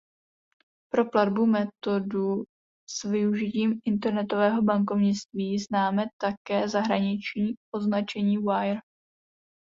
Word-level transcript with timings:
Pro 0.93 1.05
platbu 1.09 1.45
metodu 1.45 2.43
s 2.89 3.03
využitím 3.03 3.79
internetového 3.85 4.61
bankovnictví 4.61 5.59
známe 5.59 6.05
také 6.21 6.69
zahraniční 6.69 7.53
označení 7.75 8.37
„wire“. 8.37 8.79